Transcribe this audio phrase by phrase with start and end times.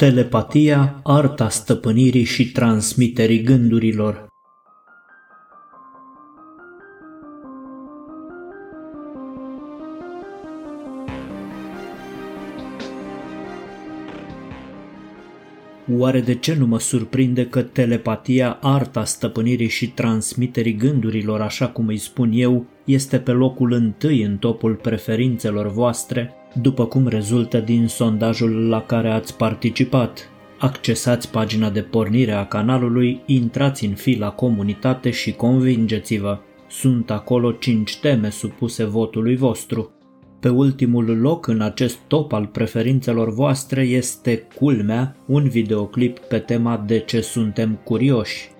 [0.00, 4.26] Telepatia, arta stăpânirii și transmiterii gândurilor.
[15.96, 21.86] Oare de ce nu mă surprinde că telepatia, arta stăpânirii și transmiterii gândurilor, așa cum
[21.86, 27.86] îi spun eu, este pe locul întâi în topul preferințelor voastre, după cum rezultă din
[27.86, 30.28] sondajul la care ați participat?
[30.58, 36.38] Accesați pagina de pornire a canalului, intrați în fila comunitate și convingeți-vă.
[36.68, 39.90] Sunt acolo 5 teme supuse votului vostru.
[40.40, 46.84] Pe ultimul loc în acest top al preferințelor voastre este culmea, un videoclip pe tema
[46.86, 48.50] de ce suntem curioși.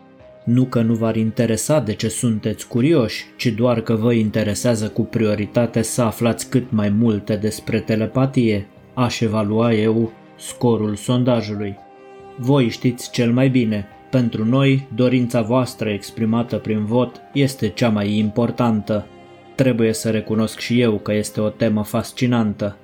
[0.44, 5.02] Nu că nu v-ar interesa de ce sunteți curioși, ci doar că vă interesează cu
[5.02, 8.66] prioritate să aflați cât mai multe despre telepatie.
[8.94, 11.76] Aș evalua eu scorul sondajului.
[12.36, 13.86] Voi știți cel mai bine.
[14.10, 19.06] Pentru noi, dorința voastră exprimată prin vot este cea mai importantă.
[19.54, 22.76] Trebuie să recunosc și eu că este o temă fascinantă.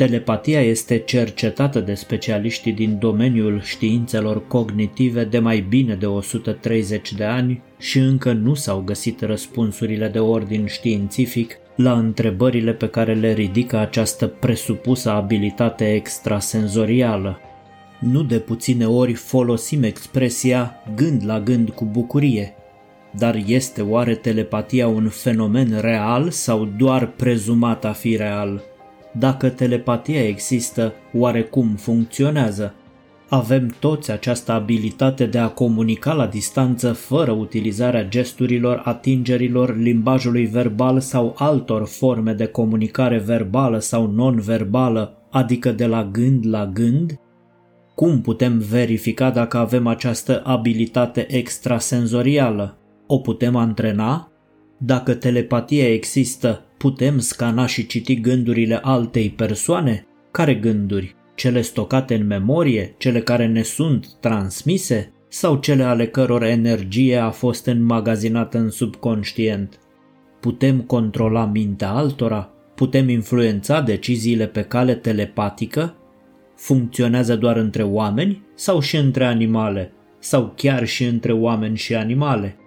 [0.00, 7.24] Telepatia este cercetată de specialiștii din domeniul științelor cognitive de mai bine de 130 de
[7.24, 13.32] ani și încă nu s-au găsit răspunsurile de ordin științific la întrebările pe care le
[13.32, 17.40] ridică această presupusă abilitate extrasenzorială.
[17.98, 22.54] Nu de puține ori folosim expresia gând la gând cu bucurie,
[23.18, 28.69] dar este oare telepatia un fenomen real sau doar prezumat a fi real?
[29.12, 32.74] Dacă telepatia există, oare cum funcționează?
[33.28, 41.00] Avem toți această abilitate de a comunica la distanță fără utilizarea gesturilor, atingerilor, limbajului verbal
[41.00, 47.18] sau altor forme de comunicare verbală sau non-verbală, adică de la gând la gând?
[47.94, 52.78] Cum putem verifica dacă avem această abilitate extrasenzorială?
[53.06, 54.30] O putem antrena?
[54.78, 60.06] Dacă telepatia există, putem scana și citi gândurile altei persoane?
[60.30, 61.14] Care gânduri?
[61.34, 67.30] Cele stocate în memorie, cele care ne sunt transmise sau cele ale căror energie a
[67.30, 69.78] fost înmagazinată în subconștient?
[70.40, 72.50] Putem controla mintea altora?
[72.74, 75.96] Putem influența deciziile pe cale telepatică?
[76.56, 79.92] Funcționează doar între oameni sau și între animale?
[80.18, 82.59] Sau chiar și între oameni și animale?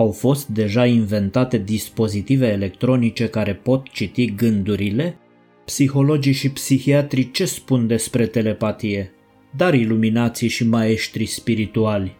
[0.00, 5.16] Au fost deja inventate dispozitive electronice care pot citi gândurile?
[5.64, 9.12] Psihologii și psihiatrii ce spun despre telepatie?
[9.56, 12.16] Dar iluminații și maestri spirituali.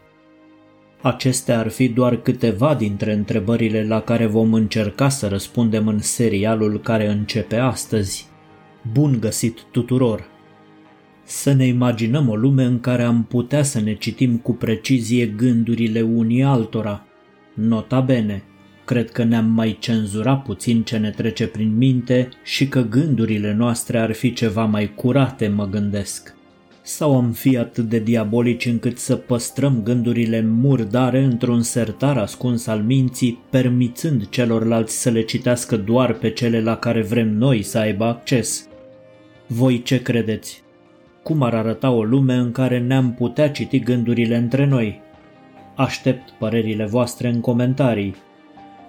[1.00, 6.80] Acestea ar fi doar câteva dintre întrebările la care vom încerca să răspundem în serialul
[6.80, 8.26] care începe astăzi.
[8.92, 10.28] Bun găsit tuturor!
[11.24, 16.00] Să ne imaginăm o lume în care am putea să ne citim cu precizie gândurile
[16.00, 17.04] unii altora–
[17.60, 18.42] Nota bene,
[18.84, 23.98] cred că ne-am mai cenzurat puțin ce ne trece prin minte și că gândurile noastre
[23.98, 26.34] ar fi ceva mai curate, mă gândesc.
[26.82, 32.82] Sau am fi atât de diabolici încât să păstrăm gândurile murdare într-un sertar ascuns al
[32.82, 38.04] minții, permițând celorlalți să le citească doar pe cele la care vrem noi să aibă
[38.04, 38.68] acces?
[39.46, 40.62] Voi ce credeți?
[41.22, 45.08] Cum ar arăta o lume în care ne-am putea citi gândurile între noi?
[45.80, 48.14] Aștept părerile voastre în comentarii.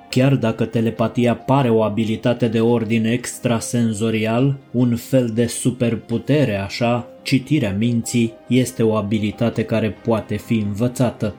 [0.09, 7.75] Chiar dacă telepatia pare o abilitate de ordin extrasenzorial, un fel de superputere așa, citirea
[7.77, 11.35] minții este o abilitate care poate fi învățată.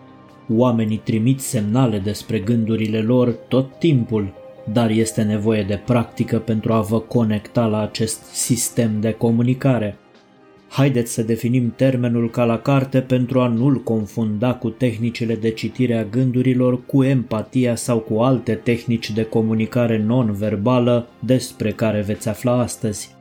[0.48, 4.34] Oamenii trimit semnale despre gândurile lor tot timpul,
[4.72, 9.96] dar este nevoie de practică pentru a vă conecta la acest sistem de comunicare.
[10.72, 15.98] Haideți să definim termenul ca la carte pentru a nu-l confunda cu tehnicile de citire
[15.98, 22.52] a gândurilor, cu empatia sau cu alte tehnici de comunicare non-verbală despre care veți afla
[22.52, 23.14] astăzi.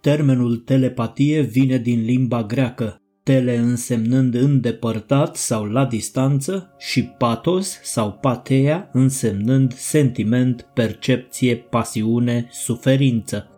[0.00, 8.12] Termenul telepatie vine din limba greacă, tele însemnând îndepărtat sau la distanță și patos sau
[8.12, 13.57] patea însemnând sentiment, percepție, pasiune, suferință.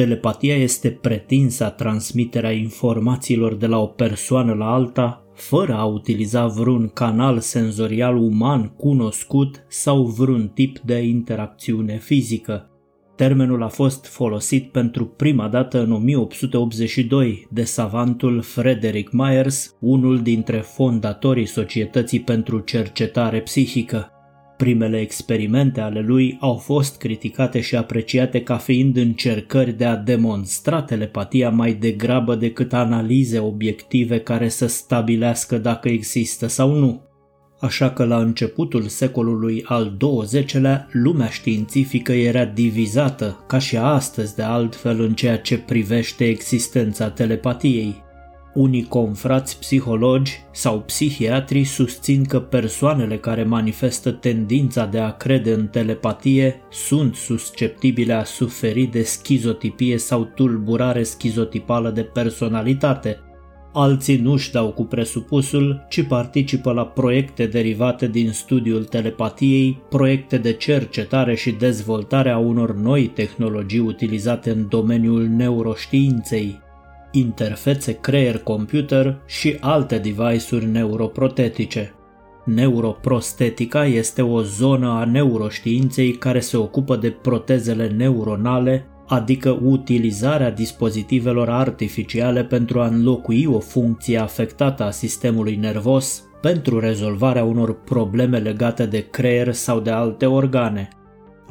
[0.00, 6.88] Telepatia este pretinsa transmiterea informațiilor de la o persoană la alta fără a utiliza vreun
[6.88, 12.70] canal senzorial uman cunoscut sau vreun tip de interacțiune fizică.
[13.16, 20.58] Termenul a fost folosit pentru prima dată în 1882 de savantul Frederick Myers, unul dintre
[20.58, 24.19] fondatorii Societății pentru Cercetare Psihică.
[24.60, 30.82] Primele experimente ale lui au fost criticate și apreciate ca fiind încercări de a demonstra
[30.82, 37.02] telepatia mai degrabă decât analize obiective care să stabilească dacă există sau nu.
[37.60, 44.42] Așa că la începutul secolului al XX-lea, lumea științifică era divizată, ca și astăzi de
[44.42, 48.08] altfel în ceea ce privește existența telepatiei.
[48.54, 55.66] Unii confrați psihologi sau psihiatri susțin că persoanele care manifestă tendința de a crede în
[55.66, 63.18] telepatie sunt susceptibile a suferi de schizotipie sau tulburare schizotipală de personalitate.
[63.72, 70.52] Alții nu-și dau cu presupusul, ci participă la proiecte derivate din studiul telepatiei, proiecte de
[70.52, 76.60] cercetare și dezvoltare a unor noi tehnologii utilizate în domeniul neuroștiinței
[77.10, 81.94] interfețe creier-computer și alte device-uri neuroprotetice.
[82.44, 91.48] Neuroprostetica este o zonă a neuroștiinței care se ocupă de protezele neuronale, adică utilizarea dispozitivelor
[91.48, 98.86] artificiale pentru a înlocui o funcție afectată a sistemului nervos pentru rezolvarea unor probleme legate
[98.86, 100.88] de creier sau de alte organe–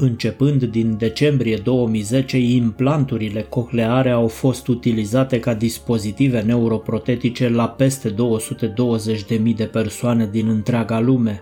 [0.02, 9.56] Începând din decembrie 2010, implanturile cocleare au fost utilizate ca dispozitive neuroprotetice la peste 220.000
[9.56, 11.42] de persoane din întreaga lume.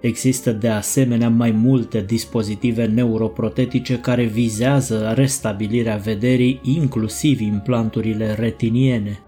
[0.00, 9.18] Există de asemenea mai multe dispozitive neuroprotetice care vizează restabilirea vederii, inclusiv implanturile retiniene.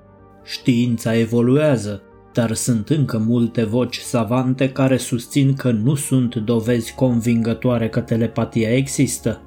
[0.45, 2.03] Știința evoluează,
[2.39, 8.77] dar sunt încă multe voci savante care susțin că nu sunt dovezi convingătoare că telepatia
[8.77, 9.41] există.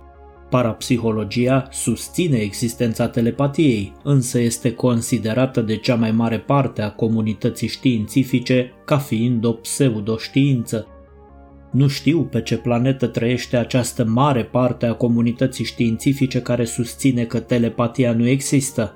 [0.50, 8.72] Parapsihologia susține existența telepatiei, însă este considerată de cea mai mare parte a comunității științifice
[8.86, 10.88] ca fiind o pseudoștiință.
[11.72, 17.40] Nu știu pe ce planetă trăiește această mare parte a comunității științifice care susține că
[17.40, 18.96] telepatia nu există,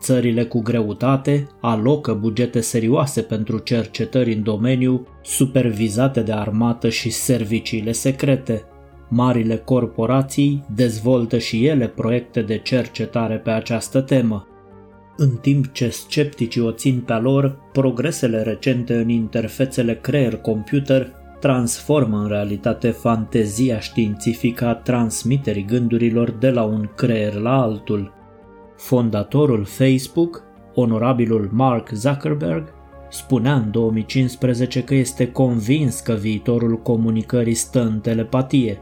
[0.00, 7.92] Țările cu greutate alocă bugete serioase pentru cercetări în domeniu, supervizate de armată și serviciile
[7.92, 8.64] secrete.
[9.08, 14.46] Marile corporații dezvoltă și ele proiecte de cercetare pe această temă.
[15.16, 22.28] În timp ce scepticii o țin pe lor, progresele recente în interfețele creier-computer transformă în
[22.28, 28.19] realitate fantezia științifică a transmiterii gândurilor de la un creier la altul.
[28.80, 30.42] Fondatorul Facebook,
[30.74, 32.72] onorabilul Mark Zuckerberg,
[33.10, 38.78] spunea în 2015 că este convins că viitorul comunicării stă în telepatie.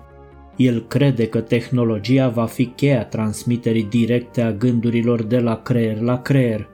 [0.56, 6.22] El crede că tehnologia va fi cheia transmiterii directe a gândurilor de la creier la
[6.22, 6.68] creier.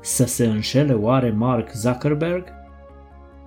[0.00, 2.44] Să se înșele oare Mark Zuckerberg?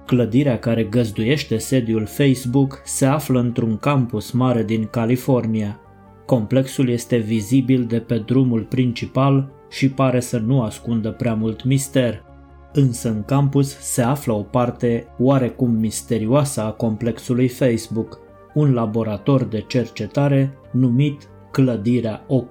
[0.06, 5.78] Clădirea care găzduiește sediul Facebook se află într-un campus mare din California–
[6.26, 12.24] Complexul este vizibil de pe drumul principal și pare să nu ascundă prea mult mister.
[12.74, 18.20] Însă în campus se află o parte oarecum misterioasă a complexului Facebook,
[18.54, 22.50] un laborator de cercetare numit Clădirea 8.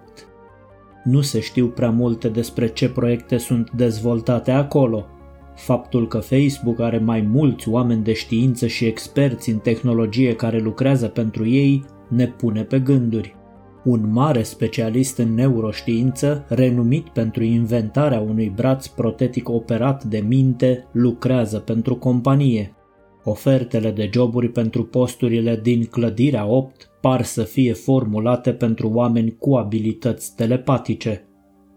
[1.04, 5.06] Nu se știu prea multe despre ce proiecte sunt dezvoltate acolo.
[5.54, 11.06] Faptul că Facebook are mai mulți oameni de știință și experți în tehnologie care lucrează
[11.06, 13.40] pentru ei ne pune pe gânduri
[13.84, 21.58] un mare specialist în neuroștiință, renumit pentru inventarea unui braț protetic operat de minte, lucrează
[21.58, 22.74] pentru companie.
[23.24, 29.54] Ofertele de joburi pentru posturile din clădirea 8 par să fie formulate pentru oameni cu
[29.54, 31.26] abilități telepatice.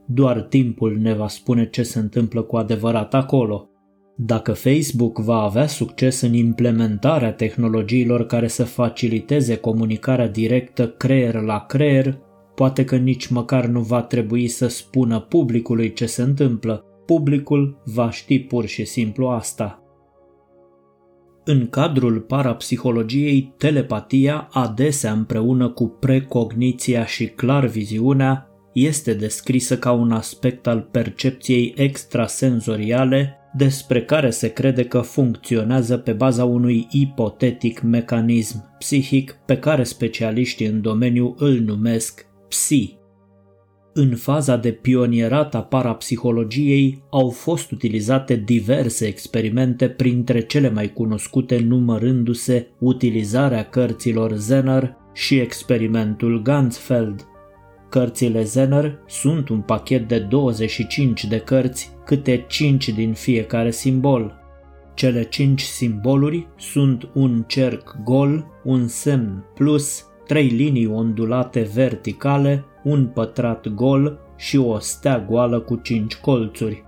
[0.06, 3.70] Doar timpul ne va spune ce se întâmplă cu adevărat acolo–
[4.16, 11.66] dacă Facebook va avea succes în implementarea tehnologiilor care să faciliteze comunicarea directă creier la
[11.66, 12.20] creier,
[12.56, 16.84] poate că nici măcar nu va trebui să spună publicului ce se întâmplă.
[17.06, 19.80] Publicul va ști pur și simplu asta.
[21.44, 30.68] În cadrul parapsihologiei, telepatia, adesea împreună cu precogniția și clarviziunea, este descrisă ca un aspect
[30.68, 39.38] al percepției extrasenzoriale despre care se crede că funcționează pe baza unui ipotetic mecanism psihic
[39.46, 42.98] pe care specialiștii în domeniu îl numesc psi.
[43.94, 51.60] În faza de pionierat a parapsihologiei au fost utilizate diverse experimente printre cele mai cunoscute
[51.60, 57.26] numărându-se utilizarea cărților Zener și experimentul Ganzfeld–
[57.96, 64.44] Cărțile Zener sunt un pachet de 25 de cărți, câte 5 din fiecare simbol.
[64.94, 73.06] Cele cinci simboluri sunt un cerc gol, un semn plus, trei linii ondulate verticale, un
[73.06, 76.84] pătrat gol și o stea goală cu cinci colțuri.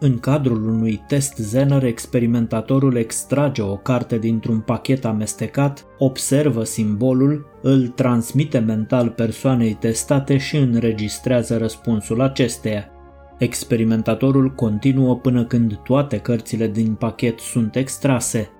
[0.00, 7.86] În cadrul unui test Zener, experimentatorul extrage o carte dintr-un pachet amestecat, observă simbolul, îl
[7.86, 12.92] transmite mental persoanei testate și înregistrează răspunsul acesteia.
[13.38, 18.50] Experimentatorul continuă până când toate cărțile din pachet sunt extrase.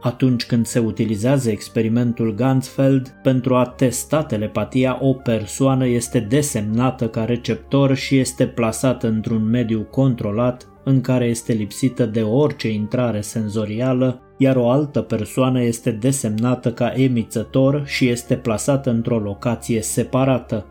[0.00, 7.24] Atunci când se utilizează experimentul Gansfeld pentru a testa telepatia, o persoană este desemnată ca
[7.24, 14.20] receptor și este plasată într-un mediu controlat în care este lipsită de orice intrare senzorială,
[14.36, 20.66] iar o altă persoană este desemnată ca emițător și este plasată într-o locație separată.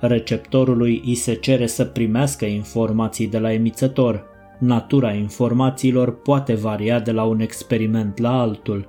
[0.00, 4.24] Receptorului îi se cere să primească informații de la emițător.
[4.58, 8.88] Natura informațiilor poate varia de la un experiment la altul.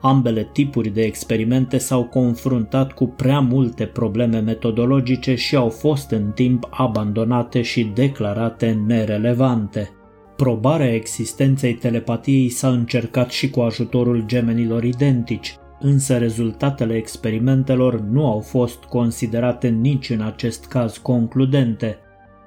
[0.00, 6.30] Ambele tipuri de experimente s-au confruntat cu prea multe probleme metodologice și au fost în
[6.34, 9.90] timp abandonate și declarate nerelevante.
[10.36, 18.40] Probarea existenței telepatiei s-a încercat și cu ajutorul gemenilor identici, însă rezultatele experimentelor nu au
[18.40, 21.98] fost considerate nici în acest caz concludente.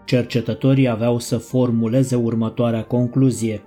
[0.06, 3.62] Cercetătorii aveau să formuleze următoarea concluzie.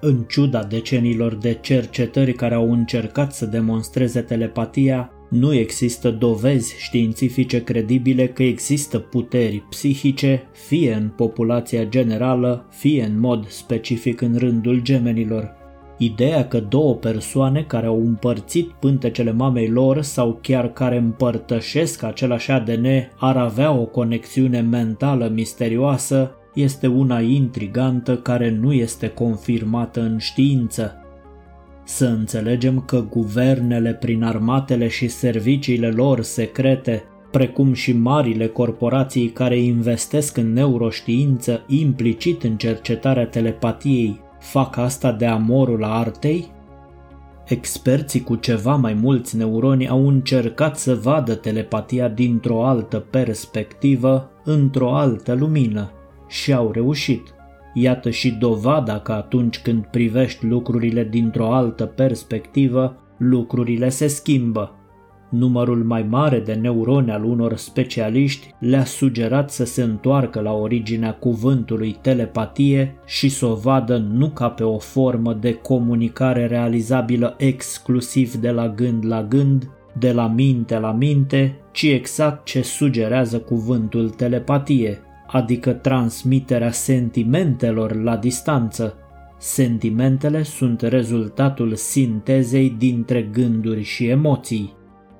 [0.00, 7.62] În ciuda decenilor de cercetări care au încercat să demonstreze telepatia, nu există dovezi științifice
[7.64, 14.80] credibile că există puteri psihice, fie în populația generală, fie în mod specific în rândul
[14.82, 15.57] gemenilor.
[15.98, 22.50] Ideea că două persoane care au împărțit pântecele mamei lor sau chiar care împărtășesc același
[22.50, 22.86] ADN
[23.16, 31.02] ar avea o conexiune mentală misterioasă este una intrigantă care nu este confirmată în știință.
[31.84, 39.58] Să înțelegem că guvernele prin armatele și serviciile lor secrete, precum și marile corporații care
[39.58, 46.52] investesc în neuroștiință implicit în cercetarea telepatiei, Fac asta de amorul artei?
[47.46, 54.94] Experții cu ceva mai mulți neuroni au încercat să vadă telepatia dintr-o altă perspectivă, într-o
[54.94, 55.92] altă lumină
[56.28, 57.34] și au reușit.
[57.74, 64.77] Iată și dovada că atunci când privești lucrurile dintr-o altă perspectivă, lucrurile se schimbă.
[65.28, 71.14] Numărul mai mare de neuroni al unor specialiști le-a sugerat să se întoarcă la originea
[71.14, 78.34] cuvântului telepatie și să o vadă nu ca pe o formă de comunicare realizabilă exclusiv
[78.34, 84.10] de la gând la gând, de la minte la minte, ci exact ce sugerează cuvântul
[84.10, 88.94] telepatie, adică transmiterea sentimentelor la distanță.
[89.38, 94.77] Sentimentele sunt rezultatul sintezei dintre gânduri și emoții.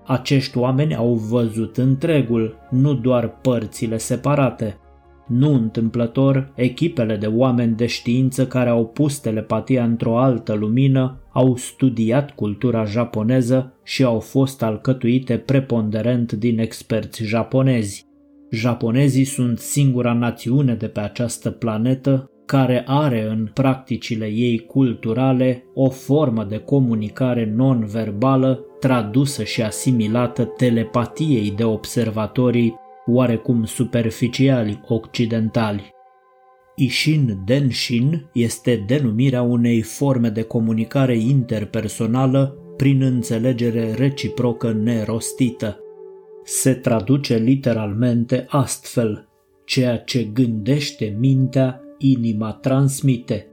[0.09, 4.79] Acești oameni au văzut întregul, nu doar părțile separate.
[5.27, 11.57] Nu întâmplător, echipele de oameni de știință care au pus telepatia într-o altă lumină au
[11.57, 18.07] studiat cultura japoneză și au fost alcătuite preponderent din experți japonezi.
[18.50, 25.91] Japonezii sunt singura națiune de pe această planetă care are în practicile ei culturale o
[25.91, 32.75] formă de comunicare non-verbală tradusă și asimilată telepatiei de observatorii
[33.06, 35.97] oarecum superficiali occidentali.
[36.76, 45.78] Ishin Denshin este denumirea unei forme de comunicare interpersonală prin înțelegere reciprocă nerostită.
[46.44, 49.28] Se traduce literalmente astfel:
[49.64, 53.47] ceea ce gândește mintea inima transmite.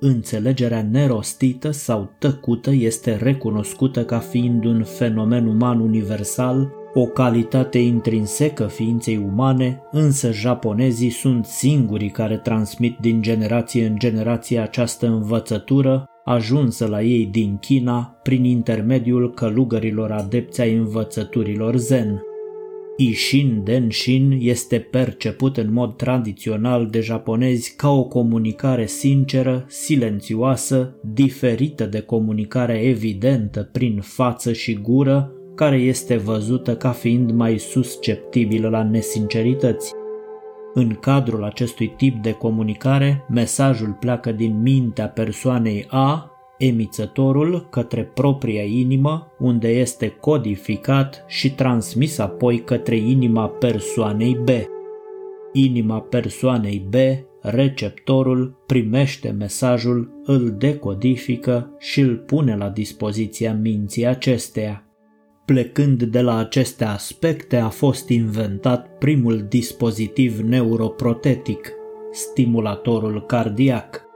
[0.00, 8.66] Înțelegerea nerostită sau tăcută este recunoscută ca fiind un fenomen uman universal, o calitate intrinsecă
[8.66, 16.86] ființei umane, însă japonezii sunt singurii care transmit din generație în generație această învățătură, ajunsă
[16.86, 22.22] la ei din China prin intermediul călugărilor adepți ai învățăturilor zen.
[23.00, 31.86] Ishin Denshin este perceput în mod tradițional de japonezi ca o comunicare sinceră, silențioasă, diferită
[31.86, 38.82] de comunicarea evidentă prin față și gură, care este văzută ca fiind mai susceptibilă la
[38.82, 39.92] nesincerități.
[40.74, 48.62] În cadrul acestui tip de comunicare, mesajul pleacă din mintea persoanei A emițătorul către propria
[48.62, 54.48] inimă, unde este codificat și transmis apoi către inima persoanei B.
[55.52, 56.94] Inima persoanei B
[57.40, 64.82] receptorul primește mesajul, îl decodifică și îl pune la dispoziția minții acesteia.
[65.44, 71.72] Plecând de la aceste aspecte a fost inventat primul dispozitiv neuroprotetic,
[72.12, 74.07] stimulatorul cardiac.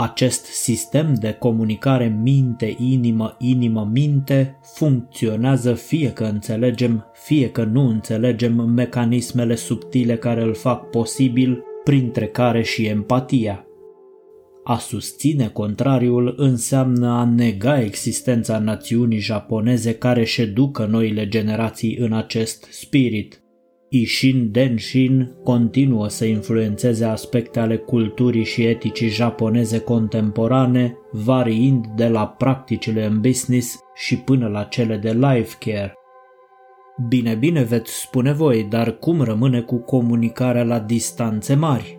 [0.00, 10.16] Acest sistem de comunicare minte-inimă-inimă-minte funcționează fie că înțelegem, fie că nu înțelegem mecanismele subtile
[10.16, 13.66] care îl fac posibil, printre care și empatia.
[14.64, 22.12] A susține contrariul înseamnă a nega existența națiunii japoneze care își ședucă noile generații în
[22.12, 23.42] acest spirit.
[23.90, 32.26] Ishin Denshin continuă să influențeze aspecte ale culturii și eticii japoneze contemporane, variind de la
[32.26, 35.94] practicile în business și până la cele de life care.
[37.08, 41.98] Bine, bine veți spune voi, dar cum rămâne cu comunicarea la distanțe mari?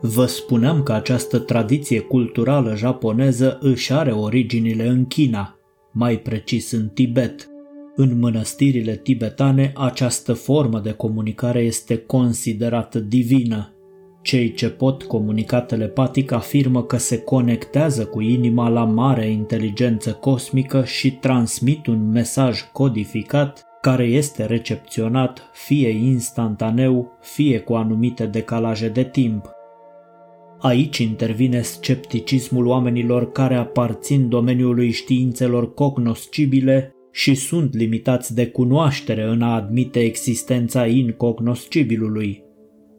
[0.00, 5.58] Vă spuneam că această tradiție culturală japoneză își are originile în China,
[5.92, 7.51] mai precis în Tibet.
[7.96, 13.74] În mănăstirile tibetane, această formă de comunicare este considerată divină.
[14.22, 20.84] Cei ce pot comunica telepatic afirmă că se conectează cu inima la mare inteligență cosmică
[20.84, 29.04] și transmit un mesaj codificat care este recepționat fie instantaneu, fie cu anumite decalaje de
[29.04, 29.50] timp.
[30.58, 39.42] Aici intervine scepticismul oamenilor care aparțin domeniului științelor cognoscibile și sunt limitați de cunoaștere în
[39.42, 42.42] a admite existența incognoscibilului.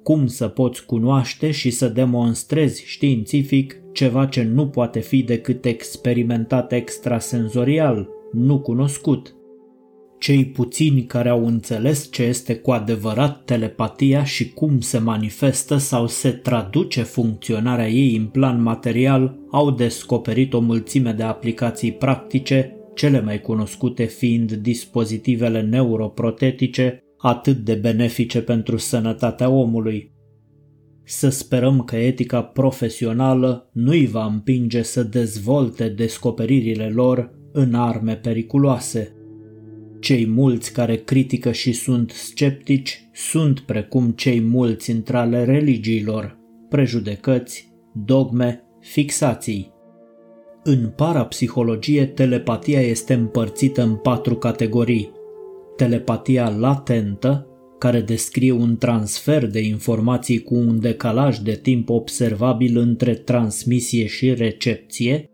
[0.03, 6.71] Cum să poți cunoaște și să demonstrezi științific ceva ce nu poate fi decât experimentat
[6.71, 9.35] extrasenzorial, nu cunoscut?
[10.19, 16.07] Cei puțini care au înțeles ce este cu adevărat telepatia și cum se manifestă sau
[16.07, 23.21] se traduce funcționarea ei în plan material au descoperit o mulțime de aplicații practice, cele
[23.21, 30.11] mai cunoscute fiind dispozitivele neuroprotetice, atât de benefice pentru sănătatea omului.
[31.03, 38.15] Să sperăm că etica profesională nu îi va împinge să dezvolte descoperirile lor în arme
[38.15, 39.15] periculoase.
[39.99, 46.37] Cei mulți care critică și sunt sceptici sunt precum cei mulți între ale religiilor,
[46.69, 49.72] prejudecăți, dogme, fixații.
[50.65, 55.11] În parapsihologie, telepatia este împărțită în patru categorii.
[55.75, 57.47] Telepatia latentă,
[57.79, 64.33] care descrie un transfer de informații cu un decalaj de timp observabil între transmisie și
[64.33, 65.25] recepție,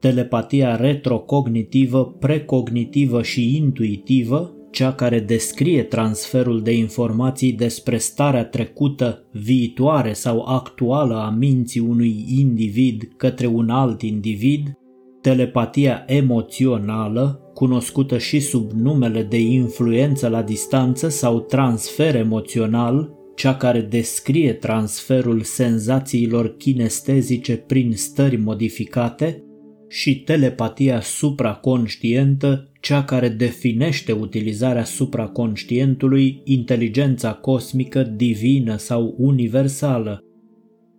[0.00, 10.12] telepatia retrocognitivă, precognitivă și intuitivă, cea care descrie transferul de informații despre starea trecută, viitoare
[10.12, 14.72] sau actuală a minții unui individ către un alt individ,
[15.20, 23.80] telepatia emoțională, cunoscută și sub numele de influență la distanță sau transfer emoțional, cea care
[23.80, 29.42] descrie transferul senzațiilor kinestezice prin stări modificate,
[29.88, 40.22] și telepatia supraconștientă, cea care definește utilizarea supraconștientului, inteligența cosmică, divină sau universală.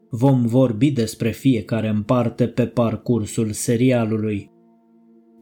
[0.09, 4.51] Vom vorbi despre fiecare în parte pe parcursul serialului.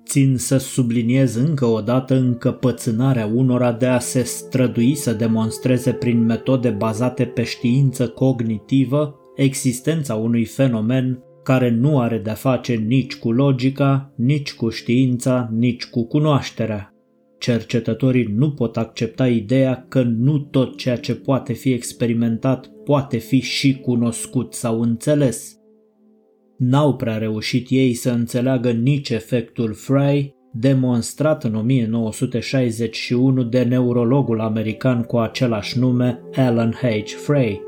[0.06, 6.26] Țin să subliniez încă o dată încăpățânarea unora de a se strădui să demonstreze prin
[6.26, 13.32] metode bazate pe știință cognitivă existența unui fenomen care nu are de-a face nici cu
[13.32, 16.94] logica, nici cu știința, nici cu cunoașterea.
[17.40, 23.40] Cercetătorii nu pot accepta ideea că nu tot ceea ce poate fi experimentat poate fi
[23.40, 25.56] și cunoscut sau înțeles.
[26.58, 35.04] N-au prea reușit ei să înțeleagă nici efectul Frey, demonstrat în 1961 de neurologul american
[35.04, 37.10] cu același nume Alan H.
[37.26, 37.67] Frey.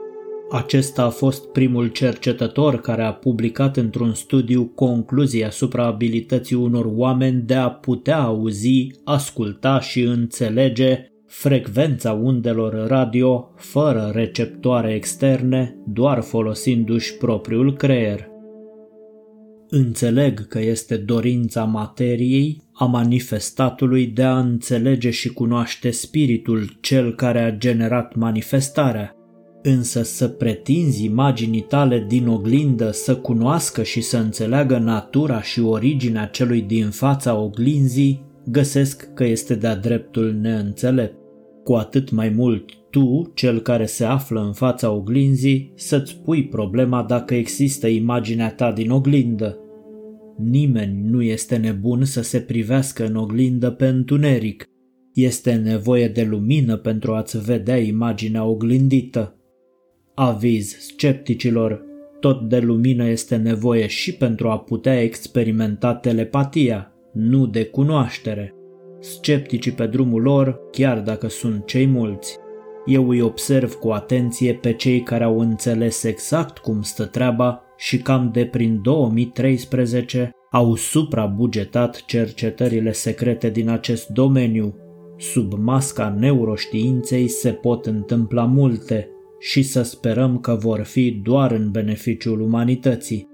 [0.52, 7.42] Acesta a fost primul cercetător care a publicat într-un studiu concluzii asupra abilității unor oameni
[7.42, 17.18] de a putea auzi, asculta și înțelege frecvența undelor radio fără receptoare externe, doar folosindu-și
[17.18, 18.28] propriul creier.
[19.70, 27.40] Înțeleg că este dorința materiei, a manifestatului de a înțelege și cunoaște spiritul cel care
[27.40, 29.19] a generat manifestarea,
[29.62, 36.26] Însă să pretinzi imaginii tale din oglindă să cunoască și să înțeleagă natura și originea
[36.26, 41.18] celui din fața oglinzii, găsesc că este de-a dreptul neînțelept.
[41.64, 47.04] Cu atât mai mult tu, cel care se află în fața oglinzii, să-ți pui problema
[47.04, 49.58] dacă există imaginea ta din oglindă.
[50.38, 54.66] Nimeni nu este nebun să se privească în oglindă pe întuneric.
[55.14, 59.39] Este nevoie de lumină pentru a-ți vedea imaginea oglindită.
[60.22, 61.86] Aviz scepticilor,
[62.20, 68.54] tot de lumină este nevoie și pentru a putea experimenta telepatia, nu de cunoaștere.
[69.00, 72.38] Scepticii pe drumul lor, chiar dacă sunt cei mulți.
[72.86, 77.98] Eu îi observ cu atenție pe cei care au înțeles exact cum stă treaba și
[77.98, 84.76] cam de prin 2013 au suprabugetat cercetările secrete din acest domeniu.
[85.18, 91.72] Sub masca neuroștiinței se pot întâmpla multe și să sperăm că vor fi doar în
[91.72, 93.28] beneficiul umanității.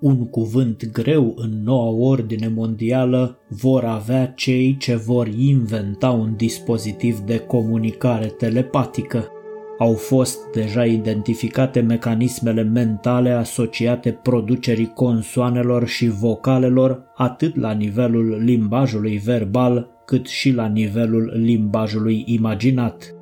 [0.00, 7.18] Un cuvânt greu în noua ordine mondială vor avea cei ce vor inventa un dispozitiv
[7.18, 9.30] de comunicare telepatică.
[9.78, 19.16] Au fost deja identificate mecanismele mentale asociate producerii consoanelor și vocalelor atât la nivelul limbajului
[19.16, 23.15] verbal cât și la nivelul limbajului imaginat.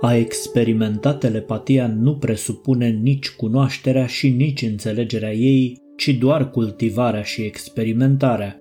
[0.00, 7.42] A experimenta telepatia nu presupune nici cunoașterea și nici înțelegerea ei, ci doar cultivarea și
[7.42, 8.60] experimentarea.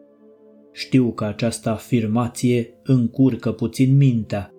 [0.72, 4.50] Știu că această afirmație încurcă puțin mintea.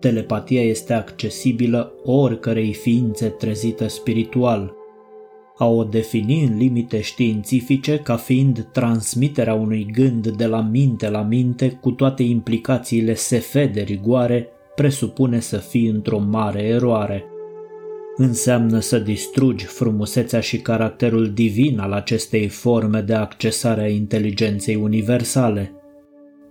[0.00, 4.74] Telepatia este accesibilă oricărei ființe trezită spiritual.
[5.58, 11.22] A o defini în limite științifice ca fiind transmiterea unui gând de la minte la
[11.22, 17.24] minte cu toate implicațiile SF de rigoare presupune să fii într-o mare eroare.
[18.16, 25.72] Înseamnă să distrugi frumusețea și caracterul divin al acestei forme de accesare a inteligenței universale.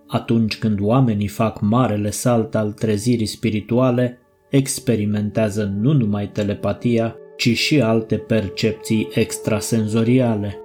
[0.07, 7.81] Atunci când oamenii fac marele salt al trezirii spirituale, experimentează nu numai telepatia, ci și
[7.81, 10.59] alte percepții extrasenzoriale.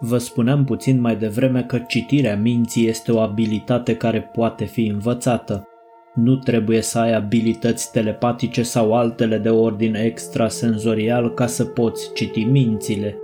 [0.00, 5.66] Vă spuneam puțin mai devreme că citirea minții este o abilitate care poate fi învățată.
[6.14, 12.44] Nu trebuie să ai abilități telepatice sau altele de ordin extrasenzorial ca să poți citi
[12.44, 13.16] mințile.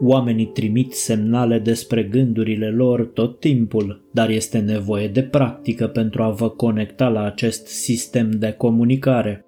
[0.00, 6.30] Oamenii trimit semnale despre gândurile lor tot timpul, dar este nevoie de practică pentru a
[6.30, 9.44] vă conecta la acest sistem de comunicare.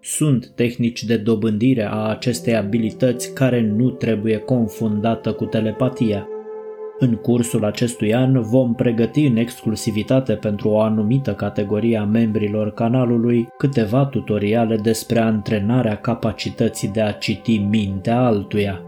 [0.00, 6.28] Sunt tehnici de dobândire a acestei abilități care nu trebuie confundată cu telepatia.
[7.02, 13.48] În cursul acestui an vom pregăti în exclusivitate pentru o anumită categorie a membrilor canalului
[13.58, 18.80] câteva tutoriale despre antrenarea capacității de a citi mintea altuia.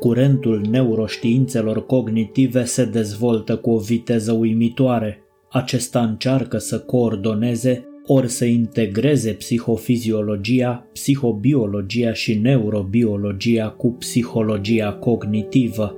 [0.00, 5.22] Curentul neuroștiințelor cognitive se dezvoltă cu o viteză uimitoare.
[5.50, 15.96] Acesta încearcă să coordoneze ori să integreze psihofiziologia, psihobiologia și neurobiologia cu psihologia cognitivă.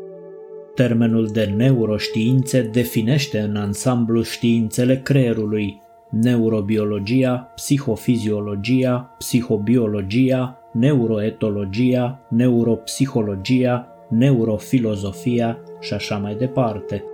[0.79, 15.93] Termenul de neuroștiințe definește în ansamblu științele creierului, neurobiologia, psihofiziologia, psihobiologia, neuroetologia, neuropsihologia, neurofilozofia și
[15.93, 17.05] așa mai departe.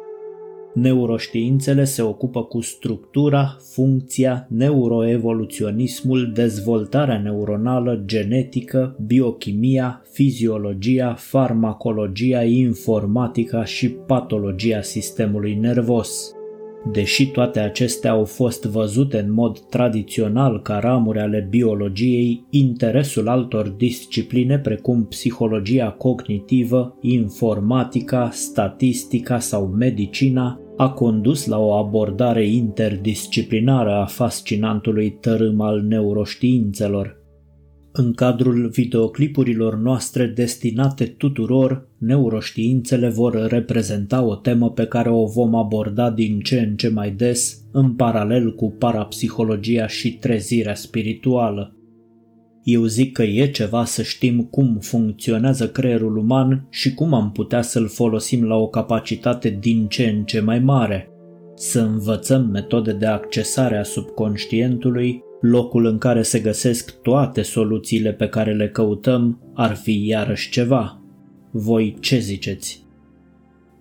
[0.75, 13.91] Neuroștiințele se ocupă cu structura, funcția, neuroevoluționismul, dezvoltarea neuronală, genetică, biochimia, fiziologia, farmacologia, informatica și
[13.91, 16.35] patologia sistemului nervos.
[16.93, 23.69] Deși toate acestea au fost văzute în mod tradițional ca ramuri ale biologiei, interesul altor
[23.69, 34.05] discipline precum psihologia cognitivă, informatica, statistica sau medicina a condus la o abordare interdisciplinară a
[34.05, 37.23] fascinantului tărâm al neuroștiințelor.
[37.93, 45.55] În cadrul videoclipurilor noastre destinate tuturor, neuroștiințele vor reprezenta o temă pe care o vom
[45.55, 51.77] aborda din ce în ce mai des, în paralel cu parapsihologia și trezirea spirituală.
[52.65, 57.63] Eu zic că e ceva să știm cum funcționează creierul uman și cum am putea
[57.63, 61.09] să-l folosim la o capacitate din ce în ce mai mare.
[61.55, 68.29] Să învățăm metode de accesare a subconștientului, locul în care se găsesc toate soluțiile pe
[68.29, 71.03] care le căutăm, ar fi iarăși ceva.
[71.51, 72.84] Voi ce ziceți?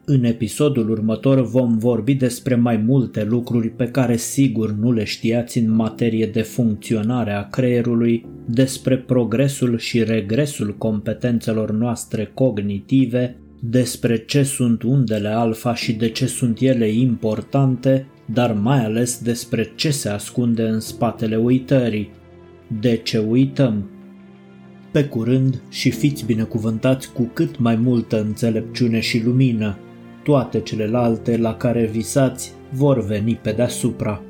[0.05, 5.57] În episodul următor vom vorbi despre mai multe lucruri pe care sigur nu le știați
[5.57, 14.43] în materie de funcționare a creierului, despre progresul și regresul competențelor noastre cognitive, despre ce
[14.43, 20.09] sunt undele alfa și de ce sunt ele importante, dar mai ales despre ce se
[20.09, 22.11] ascunde în spatele uitării.
[22.79, 23.89] De ce uităm?
[24.91, 29.77] Pe curând și fiți binecuvântați cu cât mai multă înțelepciune și lumină.
[30.23, 34.21] Toate celelalte la care visați vor veni pe deasupra.